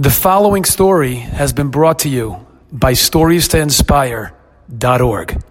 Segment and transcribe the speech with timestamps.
[0.00, 5.42] The following story has been brought to you by StoriesToInspire.org.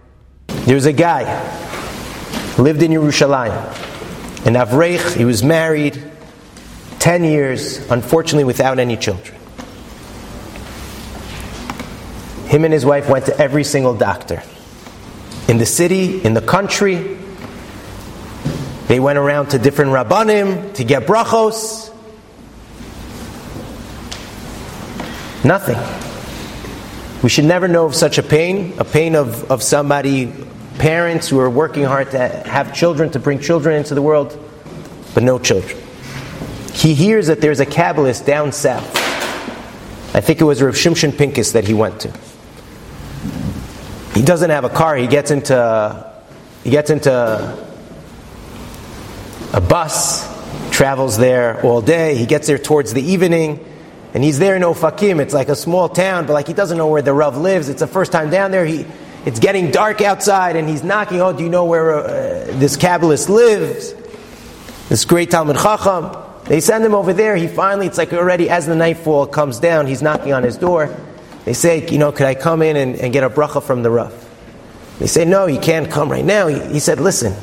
[0.48, 1.22] There's a guy
[2.58, 3.54] lived in Yerushalayim,
[4.44, 5.16] an Avreich.
[5.16, 6.02] He was married,
[6.98, 9.38] ten years, unfortunately, without any children.
[12.48, 14.42] Him and his wife went to every single doctor
[15.46, 17.18] in the city, in the country.
[18.88, 21.89] They went around to different rabbanim to get brachos.
[25.44, 25.78] Nothing.
[27.22, 30.32] We should never know of such a pain, a pain of, of somebody,
[30.78, 34.38] parents who are working hard to have children, to bring children into the world,
[35.14, 35.78] but no children.
[36.72, 38.96] He hears that there's a Kabbalist down south.
[40.14, 42.12] I think it was Rav Shimshon Pincus that he went to.
[44.14, 44.96] He doesn't have a car.
[44.96, 46.10] He gets into
[46.64, 47.10] he gets into
[49.52, 50.26] a bus,
[50.70, 52.16] travels there all day.
[52.16, 53.64] He gets there towards the evening.
[54.12, 55.20] And he's there in Ofakim.
[55.20, 57.68] It's like a small town, but like he doesn't know where the Rav lives.
[57.68, 58.66] It's the first time down there.
[58.66, 58.84] He,
[59.24, 61.20] it's getting dark outside, and he's knocking.
[61.20, 62.04] Oh, do you know where uh,
[62.58, 63.94] this Kabbalist lives?
[64.88, 66.16] This great Talmid Chacham.
[66.44, 67.36] They send him over there.
[67.36, 70.94] He finally, it's like already as the nightfall comes down, he's knocking on his door.
[71.44, 73.90] They say, you know, could I come in and, and get a bracha from the
[73.90, 74.12] Rav?
[74.98, 76.48] They say, no, you can't come right now.
[76.48, 77.34] He, he said, listen,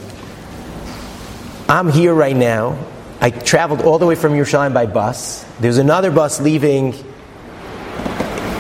[1.70, 2.78] I'm here right now.
[3.20, 5.44] I traveled all the way from Yerushalayim by bus.
[5.60, 6.94] There's another bus leaving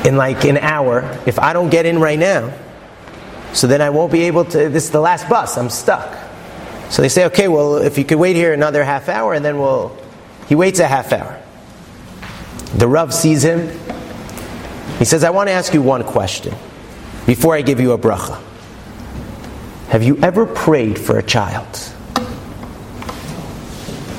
[0.06, 1.20] in like an hour.
[1.26, 2.54] If I don't get in right now,
[3.54, 4.70] so then I won't be able to.
[4.70, 5.58] This is the last bus.
[5.58, 6.18] I'm stuck.
[6.90, 9.60] So they say, okay, well, if you could wait here another half hour, and then
[9.60, 9.96] we'll.
[10.48, 11.42] He waits a half hour.
[12.78, 13.68] The Rav sees him.
[14.98, 16.56] He says, I want to ask you one question
[17.26, 18.42] before I give you a bracha.
[19.90, 21.68] Have you ever prayed for a child?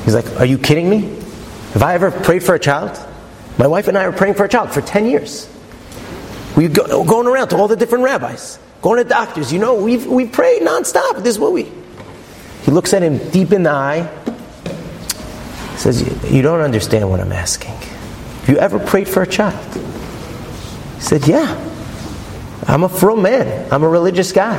[0.09, 1.01] He's like, Are you kidding me?
[1.75, 2.99] Have I ever prayed for a child?
[3.59, 5.47] My wife and I were praying for a child for 10 years.
[6.57, 9.53] We go, going around to all the different rabbis, going to doctors.
[9.53, 11.17] You know, we've, we've prayed nonstop.
[11.17, 11.71] This is what we.
[12.63, 14.09] He looks at him deep in the eye,
[15.77, 16.01] says,
[16.33, 17.75] You don't understand what I'm asking.
[17.75, 19.75] Have you ever prayed for a child?
[19.75, 21.55] He said, Yeah.
[22.67, 23.71] I'm a frum man.
[23.71, 24.59] I'm a religious guy.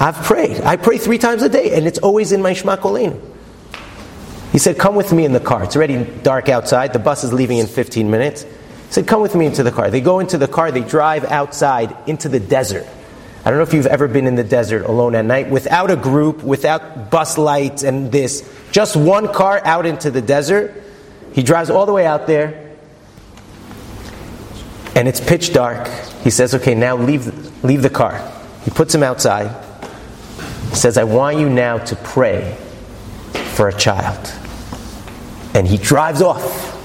[0.00, 0.62] I've prayed.
[0.62, 3.29] I pray three times a day, and it's always in my Shema Kolenu.
[4.52, 5.62] He said, Come with me in the car.
[5.64, 6.92] It's already dark outside.
[6.92, 8.42] The bus is leaving in 15 minutes.
[8.42, 8.48] He
[8.90, 9.90] said, Come with me into the car.
[9.90, 12.86] They go into the car, they drive outside into the desert.
[13.44, 15.96] I don't know if you've ever been in the desert alone at night without a
[15.96, 18.46] group, without bus lights and this.
[18.70, 20.74] Just one car out into the desert.
[21.32, 22.76] He drives all the way out there,
[24.96, 25.88] and it's pitch dark.
[26.22, 28.20] He says, Okay, now leave, leave the car.
[28.64, 29.64] He puts him outside.
[30.70, 32.56] He says, I want you now to pray
[33.54, 34.39] for a child
[35.54, 36.76] and he drives off.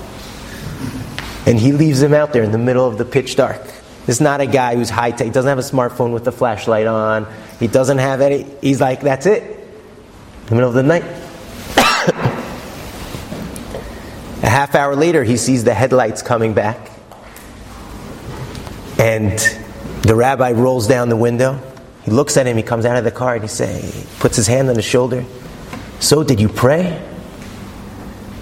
[1.48, 3.62] And he leaves him out there in the middle of the pitch dark.
[4.06, 5.26] This is not a guy who's high tech.
[5.26, 7.28] He doesn't have a smartphone with a flashlight on.
[7.60, 8.46] He doesn't have any.
[8.62, 9.44] He's like, that's it.
[9.44, 11.04] In the middle of the night.
[14.44, 16.92] a half hour later, he sees the headlights coming back.
[19.00, 19.40] And
[20.04, 21.60] the rabbi rolls down the window.
[22.04, 22.58] He looks at him.
[22.58, 25.26] He comes out of the car and he say, puts his hand on his shoulder.
[26.00, 27.04] So, did you pray?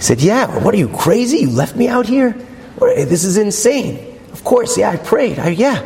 [0.03, 1.37] Said, Yeah, what are you, crazy?
[1.37, 2.35] You left me out here?
[2.81, 4.19] Eh, this is insane.
[4.31, 5.39] Of course, yeah, I prayed.
[5.39, 5.81] I, yeah.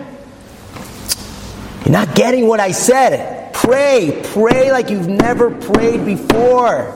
[1.86, 3.54] You're not getting what I said.
[3.54, 4.22] Pray.
[4.34, 6.94] Pray like you've never prayed before.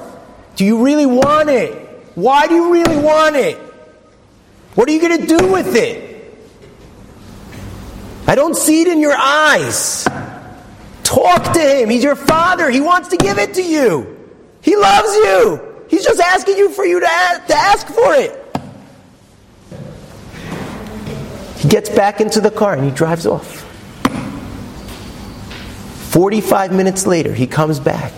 [0.55, 1.73] Do you really want it?
[2.15, 3.57] Why do you really want it?
[4.75, 6.09] What are you going to do with it?
[8.27, 10.07] I don't see it in your eyes.
[11.03, 11.89] Talk to him.
[11.89, 12.69] He's your father.
[12.69, 14.17] He wants to give it to you.
[14.61, 15.70] He loves you.
[16.11, 18.37] Just asking you for you to ask, to ask for it.
[21.57, 23.61] He gets back into the car and he drives off.
[26.11, 28.11] 45 minutes later, he comes back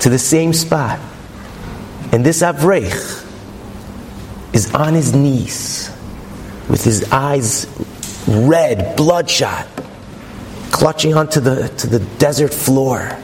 [0.00, 1.00] to the same spot.
[2.12, 3.24] And this Avreich
[4.52, 5.90] is on his knees
[6.68, 7.66] with his eyes
[8.28, 9.66] red, bloodshot,
[10.72, 13.16] clutching onto the, to the desert floor.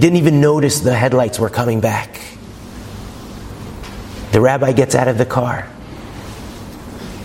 [0.00, 2.22] He didn't even notice the headlights were coming back.
[4.32, 5.68] The rabbi gets out of the car.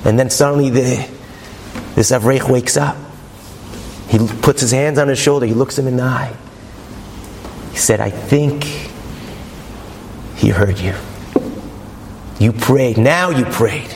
[0.04, 1.10] And then suddenly the,
[1.96, 2.98] this Avreich wakes up.
[4.10, 5.46] He puts his hands on his shoulder.
[5.46, 6.36] He looks him in the eye.
[7.72, 8.66] He said, I think
[10.36, 10.96] he heard you.
[12.42, 12.98] You prayed.
[12.98, 13.96] Now you prayed.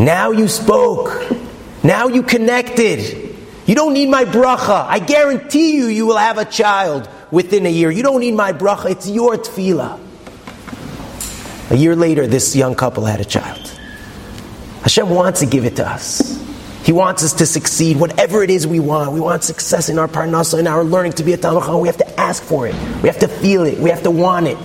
[0.00, 1.30] Now you spoke.
[1.84, 3.36] Now you connected.
[3.66, 4.84] You don't need my bracha.
[4.84, 7.90] I guarantee you, you will have a child within a year.
[7.90, 9.98] You don't need my bracha, it's your tefillah.
[11.70, 13.58] A year later, this young couple had a child.
[14.82, 16.38] Hashem wants to give it to us.
[16.82, 19.12] He wants us to succeed, whatever it is we want.
[19.12, 21.98] We want success in our parnasa, in our learning to be a Talmud We have
[21.98, 22.74] to ask for it.
[23.02, 23.78] We have to feel it.
[23.78, 24.56] We have to want it.